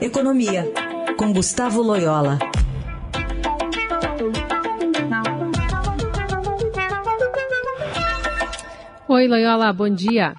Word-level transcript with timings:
Economia, 0.00 0.64
com 1.18 1.30
Gustavo 1.30 1.82
Loyola. 1.82 2.38
Oi, 9.06 9.28
Loyola, 9.28 9.70
bom 9.74 9.90
dia. 9.90 10.34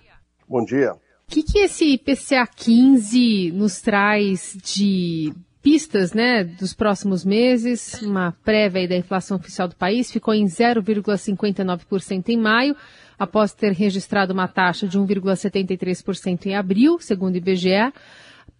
Bom 0.50 0.66
dia. 0.66 0.94
O 0.94 0.98
que, 1.28 1.44
que 1.44 1.60
esse 1.60 1.94
IPCA 1.94 2.48
15 2.48 3.52
nos 3.52 3.80
traz 3.82 4.58
de 4.64 5.32
pistas 5.62 6.12
né, 6.12 6.44
dos 6.44 6.74
próximos 6.74 7.24
meses? 7.24 8.02
Uma 8.02 8.32
prévia 8.44 8.88
da 8.88 8.98
inflação 8.98 9.38
oficial 9.38 9.68
do 9.68 9.76
país 9.76 10.12
ficou 10.12 10.34
em 10.34 10.46
0,59% 10.46 12.30
em 12.30 12.38
maio, 12.38 12.76
após 13.20 13.54
ter 13.54 13.74
registrado 13.74 14.34
uma 14.34 14.48
taxa 14.48 14.88
de 14.88 14.98
1,73% 14.98 16.48
em 16.48 16.56
abril, 16.56 16.98
segundo 17.00 17.36
o 17.36 17.38
IBGE. 17.38 17.94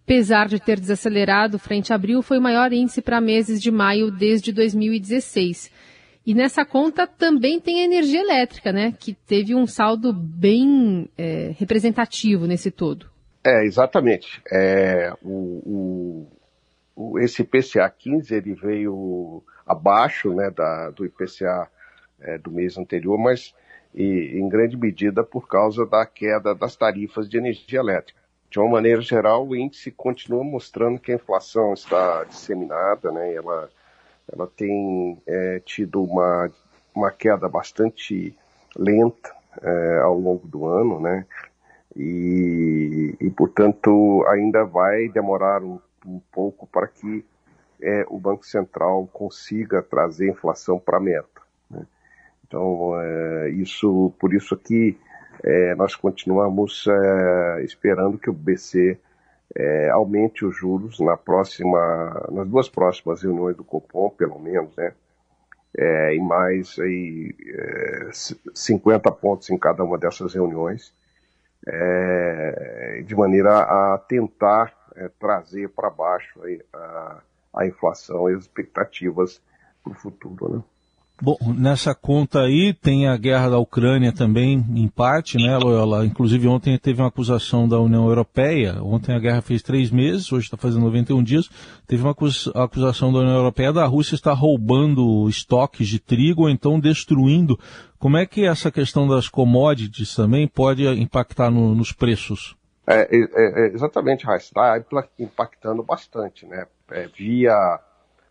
Apesar 0.04 0.48
de 0.48 0.60
ter 0.60 0.80
desacelerado 0.80 1.58
frente 1.58 1.92
a 1.92 1.96
abril, 1.96 2.22
foi 2.22 2.38
o 2.38 2.42
maior 2.42 2.72
índice 2.72 3.00
para 3.00 3.20
meses 3.20 3.62
de 3.62 3.70
maio 3.70 4.10
desde 4.10 4.52
2016. 4.52 5.70
E 6.24 6.34
nessa 6.34 6.64
conta 6.64 7.06
também 7.06 7.60
tem 7.60 7.80
a 7.80 7.84
energia 7.84 8.20
elétrica, 8.20 8.72
né? 8.72 8.92
Que 8.98 9.14
teve 9.14 9.54
um 9.54 9.66
saldo 9.66 10.12
bem 10.12 11.08
é, 11.18 11.52
representativo 11.58 12.46
nesse 12.46 12.70
todo. 12.70 13.06
É, 13.44 13.64
exatamente. 13.64 14.40
É, 14.50 15.12
o, 15.20 16.28
o, 16.96 17.12
o, 17.12 17.18
esse 17.18 17.42
IPCA 17.42 17.88
15 17.90 18.34
ele 18.34 18.54
veio 18.54 19.42
abaixo 19.66 20.32
né, 20.32 20.50
da, 20.50 20.90
do 20.90 21.04
IPCA 21.04 21.68
é, 22.20 22.38
do 22.38 22.52
mês 22.52 22.78
anterior, 22.78 23.18
mas 23.18 23.52
e, 23.92 24.38
em 24.38 24.48
grande 24.48 24.76
medida 24.76 25.24
por 25.24 25.48
causa 25.48 25.84
da 25.84 26.06
queda 26.06 26.54
das 26.54 26.76
tarifas 26.76 27.28
de 27.28 27.36
energia 27.36 27.80
elétrica. 27.80 28.21
De 28.52 28.58
uma 28.58 28.68
maneira 28.68 29.00
geral, 29.00 29.48
o 29.48 29.56
índice 29.56 29.90
continua 29.90 30.44
mostrando 30.44 31.00
que 31.00 31.10
a 31.10 31.14
inflação 31.14 31.72
está 31.72 32.22
disseminada, 32.24 33.10
né? 33.10 33.32
Ela, 33.32 33.70
ela 34.30 34.46
tem 34.46 35.16
é, 35.26 35.58
tido 35.64 36.04
uma, 36.04 36.50
uma 36.94 37.10
queda 37.10 37.48
bastante 37.48 38.36
lenta 38.76 39.34
é, 39.62 40.00
ao 40.00 40.18
longo 40.18 40.46
do 40.46 40.66
ano, 40.66 41.00
né? 41.00 41.24
E, 41.96 43.16
e, 43.18 43.30
portanto, 43.30 44.22
ainda 44.28 44.64
vai 44.64 45.08
demorar 45.08 45.62
um, 45.62 45.80
um 46.04 46.20
pouco 46.30 46.66
para 46.66 46.86
que 46.86 47.24
é, 47.80 48.04
o 48.10 48.18
Banco 48.18 48.44
Central 48.44 49.08
consiga 49.14 49.80
trazer 49.80 50.28
a 50.28 50.32
inflação 50.32 50.78
para 50.78 50.98
a 50.98 51.00
meta. 51.00 51.40
Né? 51.70 51.86
Então, 52.46 53.00
é, 53.00 53.48
isso, 53.48 54.12
por 54.18 54.34
isso 54.34 54.54
que 54.58 54.98
é, 55.42 55.74
nós 55.74 55.94
continuamos 55.94 56.86
é, 56.86 57.64
esperando 57.64 58.18
que 58.18 58.30
o 58.30 58.32
BC 58.32 58.98
é, 59.54 59.90
aumente 59.90 60.44
os 60.44 60.56
juros 60.56 60.98
na 61.00 61.16
próxima, 61.16 62.26
nas 62.30 62.48
duas 62.48 62.68
próximas 62.68 63.22
reuniões 63.22 63.56
do 63.56 63.64
Copom, 63.64 64.10
pelo 64.10 64.38
menos, 64.38 64.74
né? 64.76 64.94
É, 65.76 66.14
em 66.14 66.20
mais 66.20 66.78
aí, 66.78 67.34
é, 67.46 68.10
50 68.54 69.10
pontos 69.12 69.48
em 69.48 69.58
cada 69.58 69.82
uma 69.82 69.96
dessas 69.96 70.34
reuniões, 70.34 70.94
é, 71.66 73.02
de 73.06 73.14
maneira 73.14 73.60
a 73.60 73.98
tentar 73.98 74.74
é, 74.96 75.08
trazer 75.18 75.70
para 75.70 75.88
baixo 75.88 76.42
aí, 76.42 76.60
a, 76.74 77.22
a 77.54 77.66
inflação 77.66 78.30
e 78.30 78.34
as 78.34 78.42
expectativas 78.42 79.40
para 79.82 79.92
o 79.92 79.96
futuro. 79.96 80.56
Né? 80.56 80.62
Bom, 81.20 81.36
nessa 81.56 81.94
conta 81.94 82.40
aí 82.40 82.72
tem 82.72 83.06
a 83.06 83.16
guerra 83.16 83.50
da 83.50 83.58
Ucrânia 83.58 84.12
também, 84.12 84.64
em 84.74 84.88
parte, 84.88 85.38
né, 85.38 85.56
Loyola? 85.56 86.04
Inclusive 86.04 86.48
ontem 86.48 86.76
teve 86.76 87.00
uma 87.00 87.08
acusação 87.08 87.68
da 87.68 87.78
União 87.78 88.08
Europeia, 88.08 88.82
ontem 88.82 89.14
a 89.14 89.20
guerra 89.20 89.40
fez 89.40 89.62
três 89.62 89.90
meses, 89.90 90.32
hoje 90.32 90.46
está 90.46 90.56
fazendo 90.56 90.82
91 90.82 91.22
dias, 91.22 91.48
teve 91.86 92.02
uma 92.02 92.14
acusação 92.54 93.12
da 93.12 93.20
União 93.20 93.36
Europeia 93.36 93.72
da 93.72 93.86
Rússia 93.86 94.16
estar 94.16 94.32
roubando 94.32 95.28
estoques 95.28 95.86
de 95.86 96.00
trigo 96.00 96.42
ou 96.42 96.50
então 96.50 96.80
destruindo. 96.80 97.56
Como 98.00 98.16
é 98.16 98.26
que 98.26 98.44
essa 98.44 98.72
questão 98.72 99.06
das 99.06 99.28
commodities 99.28 100.16
também 100.16 100.48
pode 100.48 100.84
impactar 100.88 101.52
no, 101.52 101.72
nos 101.72 101.92
preços? 101.92 102.56
É, 102.84 103.02
é, 103.02 103.66
é 103.66 103.66
exatamente, 103.72 104.26
Raíssa, 104.26 104.46
está 104.46 105.04
impactando 105.20 105.84
bastante, 105.84 106.46
né? 106.46 106.66
É, 106.90 107.06
via 107.16 107.78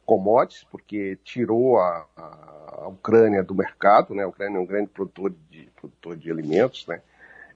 commodities, 0.06 0.64
porque 0.66 1.18
tirou 1.24 1.78
a, 1.78 2.06
a, 2.16 2.88
Ucrânia 2.88 3.44
do 3.44 3.56
mercado, 3.56 4.14
né? 4.14 4.24
A 4.24 4.28
Ucrânia 4.28 4.58
é 4.58 4.62
um 4.62 4.66
grande 4.66 4.90
produtor 4.90 5.34
de, 5.50 5.70
produtor 5.76 6.18
de 6.18 6.32
alimentos, 6.32 6.86
né? 6.88 7.02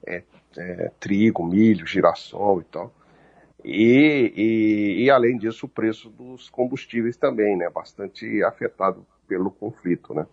É, 0.06 0.24
é, 0.58 0.92
trigo, 1.00 1.44
milho, 1.44 1.86
girassol 1.86 2.62
e 2.62 2.64
tal. 2.66 2.94
E, 3.64 4.32
e, 4.36 5.04
e, 5.06 5.10
além 5.10 5.38
disso, 5.38 5.66
o 5.66 5.70
preço 5.70 6.10
dos 6.10 6.50
combustíveis 6.50 7.18
também, 7.18 7.58
né? 7.58 7.70
Bastante 7.70 8.44
afetado 8.44 9.06
pelo 9.28 9.50
conflito, 9.50 10.14
né? 10.14 10.28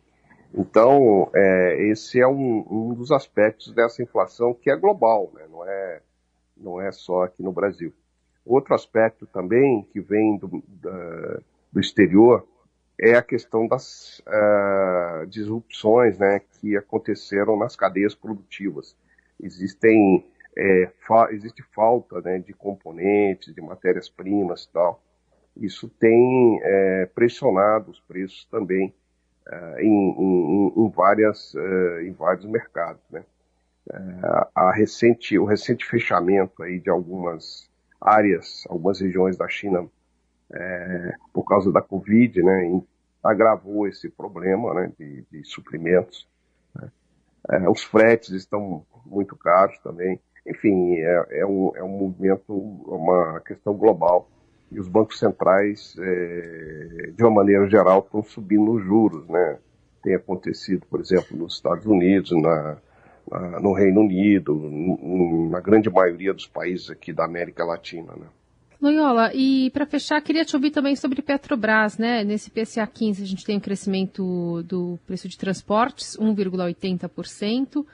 Então, 0.55 1.31
é, 1.35 1.91
esse 1.91 2.21
é 2.21 2.27
um, 2.27 2.67
um, 2.71 2.95
dos 2.95 3.11
aspectos 3.11 3.73
dessa 3.73 4.03
inflação 4.03 4.53
que 4.53 4.71
é 4.71 4.77
global, 4.77 5.31
né? 5.35 5.47
Não 5.51 5.67
é, 5.67 6.03
não 6.57 6.81
é 6.81 6.93
só 6.93 7.25
aqui 7.25 7.43
no 7.43 7.53
Brasil. 7.53 7.93
Outro 8.45 8.75
aspecto 8.75 9.27
também 9.27 9.83
que 9.91 10.01
vem 10.01 10.37
do, 10.37 10.63
da, 10.67 11.41
do 11.73 11.81
exterior 11.81 12.47
é 13.01 13.15
a 13.15 13.23
questão 13.23 13.67
das 13.67 14.21
uh, 14.21 15.27
disrupções 15.27 16.19
né, 16.19 16.41
que 16.41 16.77
aconteceram 16.77 17.57
nas 17.57 17.75
cadeias 17.75 18.15
produtivas. 18.15 18.97
Existem, 19.43 20.25
é, 20.57 20.91
fa 21.07 21.29
existe 21.33 21.63
falta 21.75 22.21
né, 22.21 22.39
de 22.39 22.53
componentes, 22.53 23.53
de 23.53 23.61
matérias-primas 23.61 24.65
e 24.65 24.73
tal. 24.73 25.03
Isso 25.57 25.89
tem 25.89 26.61
é, 26.63 27.07
pressionado 27.07 27.91
os 27.91 28.01
preços 28.01 28.47
também 28.51 28.95
uh, 29.49 29.81
em, 29.81 29.89
em, 29.89 30.73
em, 30.77 30.91
várias, 30.91 31.55
uh, 31.55 32.01
em 32.03 32.13
vários 32.13 32.45
mercados. 32.45 33.03
Né? 33.11 33.25
a 34.55 34.73
recente, 34.73 35.37
o 35.37 35.45
recente 35.45 35.85
fechamento 35.85 36.63
aí 36.63 36.79
de 36.79 36.89
algumas 36.89 37.69
áreas, 38.01 38.65
algumas 38.69 39.01
regiões 39.01 39.37
da 39.37 39.49
China 39.49 39.91
é, 40.53 41.15
por 41.33 41.45
causa 41.45 41.73
da 41.73 41.81
Covid, 41.81 42.43
né, 42.43 42.83
agravou 43.23 43.87
esse 43.87 44.09
problema 44.11 44.75
né, 44.75 44.93
de, 44.99 45.25
de 45.31 45.45
suprimentos. 45.45 46.29
Né. 46.75 46.91
É, 47.51 47.69
os 47.69 47.83
fretes 47.83 48.31
estão 48.31 48.85
muito 49.07 49.37
caros 49.37 49.79
também. 49.79 50.21
Enfim, 50.47 50.97
é, 50.97 51.27
é, 51.41 51.47
um, 51.47 51.73
é 51.77 51.83
um 51.83 51.89
movimento, 51.89 52.53
uma 52.53 53.41
questão 53.41 53.75
global. 53.75 54.29
E 54.71 54.81
os 54.81 54.89
bancos 54.89 55.19
centrais, 55.19 55.95
é, 55.99 57.11
de 57.15 57.23
uma 57.23 57.31
maneira 57.31 57.69
geral, 57.69 58.01
estão 58.01 58.23
subindo 58.23 58.73
os 58.73 58.83
juros. 58.83 59.27
Né? 59.29 59.59
Tem 60.03 60.15
acontecido, 60.15 60.87
por 60.87 61.01
exemplo, 61.01 61.37
nos 61.37 61.55
Estados 61.55 61.87
Unidos, 61.87 62.33
na, 62.43 62.79
na, 63.31 63.61
no 63.61 63.73
Reino 63.73 64.01
Unido, 64.01 64.55
na 65.51 65.61
grande 65.61 65.91
maioria 65.91 66.33
dos 66.33 66.47
países 66.47 66.91
aqui 66.91 67.13
da 67.13 67.25
América 67.25 67.65
Latina. 67.65 68.13
Né? 68.17 68.27
Loyola, 68.83 69.31
e 69.33 69.71
para 69.71 69.87
fechar, 69.87 70.21
queria 70.21 70.45
te 70.45 70.57
ouvir 70.57 70.73
também 70.73 70.97
sobre 70.97 71.23
Petrobras, 71.23 71.99
né? 71.99 72.25
Nesse 72.25 72.51
PCA 72.51 72.85
15 72.85 73.23
a 73.23 73.27
gente 73.27 73.45
tem 73.45 73.57
um 73.57 73.61
crescimento 73.61 74.61
do 74.65 74.99
preço 75.07 75.29
de 75.29 75.39
transportes, 75.39 76.17
1,80%, 76.17 77.87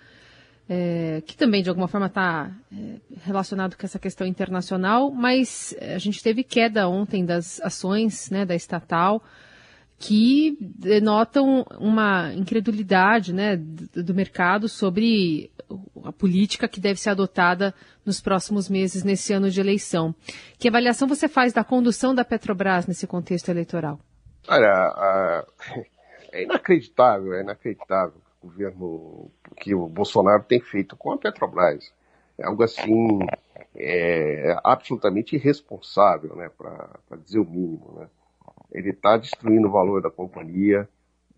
é, 0.66 1.22
que 1.26 1.36
também 1.36 1.62
de 1.62 1.68
alguma 1.68 1.88
forma 1.88 2.06
está 2.06 2.50
é, 2.72 2.94
relacionado 3.22 3.76
com 3.76 3.84
essa 3.84 3.98
questão 3.98 4.26
internacional, 4.26 5.10
mas 5.10 5.76
é, 5.78 5.94
a 5.94 5.98
gente 5.98 6.22
teve 6.22 6.42
queda 6.42 6.88
ontem 6.88 7.22
das 7.22 7.60
ações 7.60 8.30
né, 8.30 8.46
da 8.46 8.54
estatal, 8.54 9.22
que 9.98 10.56
denotam 10.58 11.66
uma 11.78 12.32
incredulidade 12.32 13.34
né, 13.34 13.56
do 13.56 14.14
mercado 14.14 14.70
sobre 14.70 15.50
a 16.04 16.12
política 16.12 16.68
que 16.68 16.80
deve 16.80 17.00
ser 17.00 17.10
adotada 17.10 17.74
nos 18.04 18.20
próximos 18.20 18.68
meses 18.68 19.02
nesse 19.04 19.32
ano 19.32 19.50
de 19.50 19.60
eleição. 19.60 20.14
Que 20.58 20.68
avaliação 20.68 21.06
você 21.08 21.28
faz 21.28 21.52
da 21.52 21.64
condução 21.64 22.14
da 22.14 22.24
Petrobras 22.24 22.86
nesse 22.86 23.06
contexto 23.06 23.48
eleitoral? 23.50 24.00
Olha, 24.48 25.44
é 26.32 26.42
inacreditável, 26.42 27.34
é 27.34 27.42
inacreditável 27.42 28.14
o 28.42 28.46
governo 28.46 29.30
que 29.56 29.74
o 29.74 29.88
Bolsonaro 29.88 30.44
tem 30.44 30.60
feito 30.60 30.96
com 30.96 31.12
a 31.12 31.18
Petrobras. 31.18 31.92
É 32.38 32.46
algo 32.46 32.62
assim 32.62 33.18
é, 33.74 34.56
absolutamente 34.62 35.34
irresponsável, 35.34 36.36
né, 36.36 36.48
para 36.56 37.16
dizer 37.16 37.40
o 37.40 37.44
mínimo, 37.44 37.96
né 37.98 38.06
ele 38.70 38.90
está 38.90 39.16
destruindo 39.16 39.68
o 39.68 39.70
valor 39.70 40.02
da 40.02 40.10
companhia, 40.10 40.88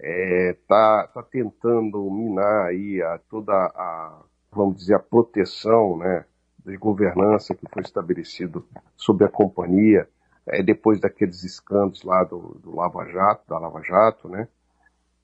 está 0.01 0.09
é, 0.09 0.57
tá, 0.67 1.07
tá 1.15 1.23
tentando 1.23 2.11
minar 2.11 2.67
aí 2.67 3.03
a, 3.03 3.19
toda 3.29 3.53
a, 3.53 4.23
vamos 4.51 4.77
dizer, 4.77 4.95
a 4.95 4.99
proteção 4.99 5.99
né, 5.99 6.25
de 6.65 6.77
governança 6.77 7.55
que 7.55 7.67
foi 7.71 7.83
estabelecido 7.83 8.67
sobre 8.97 9.25
a 9.25 9.29
companhia 9.29 10.09
é, 10.47 10.63
depois 10.63 10.99
daqueles 11.01 11.45
escândalos 11.45 12.03
lá 12.03 12.25
do, 12.25 12.59
do, 12.63 12.75
Lava 12.75 13.05
Jato, 13.07 13.49
da 13.49 13.59
Lava 13.59 13.83
Jato, 13.83 14.29
né? 14.29 14.49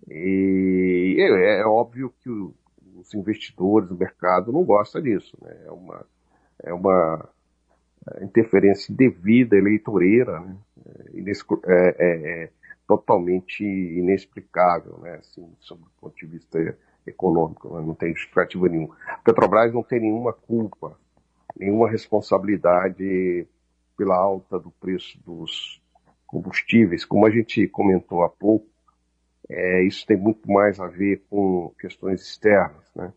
E 0.09 1.17
é, 1.19 1.61
é 1.61 1.67
óbvio 1.67 2.13
que 2.21 2.29
o, 2.29 2.55
os 2.97 3.13
investidores, 3.15 3.91
o 3.91 3.97
mercado 3.97 4.53
não 4.53 4.63
gosta 4.63 5.01
disso, 5.01 5.37
né? 5.43 5.57
É 5.65 5.71
uma, 5.71 6.07
é 6.63 6.73
uma 6.75 7.29
interferência 8.21 8.93
indevida, 8.93 9.57
eleitoreira, 9.57 10.39
né? 10.41 10.57
É, 11.67 11.97
é, 11.99 12.45
é, 12.45 12.51
totalmente 12.87 13.65
inexplicável, 13.65 14.99
né? 14.99 15.17
Assim, 15.17 15.49
sob 15.61 15.83
o 15.83 16.01
ponto 16.01 16.17
de 16.17 16.27
vista 16.27 16.77
econômico, 17.07 17.75
né? 17.75 17.85
não 17.85 17.95
tem 17.95 18.13
justificativa 18.13 18.69
nenhuma. 18.69 18.97
A 19.09 19.19
Petrobras 19.19 19.73
não 19.73 19.83
tem 19.83 20.01
nenhuma 20.01 20.33
culpa, 20.33 20.99
nenhuma 21.57 21.89
responsabilidade 21.89 23.47
pela 23.97 24.17
alta 24.17 24.59
do 24.59 24.71
preço 24.71 25.19
dos 25.25 25.81
combustíveis, 26.27 27.05
como 27.05 27.27
a 27.27 27.31
gente 27.31 27.67
comentou 27.69 28.23
há 28.23 28.29
pouco, 28.29 28.67
é, 29.49 29.83
isso 29.85 30.05
tem 30.05 30.17
muito 30.17 30.51
mais 30.51 30.81
a 30.81 30.89
ver 30.89 31.25
com 31.31 31.73
questões 31.79 32.21
externas, 32.21 32.85
né? 32.95 33.13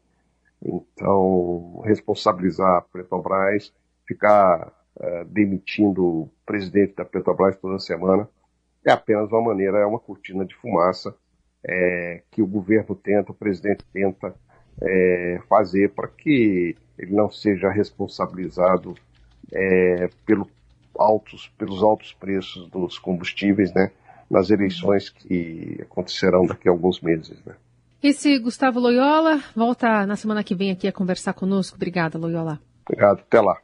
Então, 0.62 1.82
responsabilizar 1.86 2.78
a 2.78 2.82
Petrobras, 2.82 3.74
ficar 4.06 4.72
uh, 5.00 5.26
demitindo 5.26 6.04
o 6.04 6.30
presidente 6.46 6.96
da 6.96 7.06
Petrobras 7.06 7.58
toda 7.58 7.80
semana, 7.80 8.28
é 8.86 8.92
apenas 8.92 9.32
uma 9.32 9.42
maneira, 9.42 9.80
é 9.80 9.86
uma 9.86 10.00
cortina 10.00 10.46
de 10.46 10.56
fumaça 10.56 11.16
é, 11.64 12.22
que 12.32 12.42
o 12.42 12.48
governo 12.48 12.96
tenta, 12.96 13.32
o 13.32 13.36
presidente 13.36 13.84
tenta 13.92 14.34
é, 14.82 15.42
fazer 15.50 15.90
para 15.90 16.08
que 16.08 16.76
ele 16.98 17.12
não 17.14 17.30
seja 17.30 17.70
responsabilizado 17.70 18.96
é, 19.52 20.10
pelo 20.26 20.48
altos, 20.98 21.52
pelos 21.58 21.82
altos 21.84 22.14
preços 22.14 22.70
dos 22.70 22.98
combustíveis, 22.98 23.74
né, 23.74 23.92
nas 24.30 24.50
eleições 24.50 25.10
que 25.10 25.78
acontecerão 25.82 26.46
daqui 26.46 26.68
a 26.68 26.72
alguns 26.72 27.02
meses, 27.02 27.38
né. 27.46 27.56
Esse 28.02 28.40
Gustavo 28.40 28.80
Loyola 28.80 29.44
volta 29.54 30.06
na 30.06 30.16
semana 30.16 30.42
que 30.42 30.56
vem 30.56 30.72
aqui 30.72 30.88
a 30.88 30.92
conversar 30.92 31.34
conosco. 31.34 31.76
Obrigada, 31.76 32.18
Loyola. 32.18 32.58
Obrigado, 32.86 33.20
até 33.20 33.42
lá. 33.42 33.58